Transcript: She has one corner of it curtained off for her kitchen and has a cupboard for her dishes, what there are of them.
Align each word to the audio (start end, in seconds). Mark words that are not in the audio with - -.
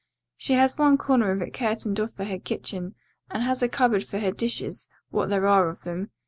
She 0.35 0.53
has 0.53 0.79
one 0.79 0.97
corner 0.97 1.29
of 1.29 1.43
it 1.43 1.53
curtained 1.53 1.99
off 1.99 2.09
for 2.13 2.23
her 2.25 2.39
kitchen 2.39 2.95
and 3.29 3.43
has 3.43 3.61
a 3.61 3.69
cupboard 3.69 4.03
for 4.03 4.17
her 4.17 4.31
dishes, 4.31 4.89
what 5.11 5.29
there 5.29 5.45
are 5.45 5.69
of 5.69 5.83
them. 5.83 6.09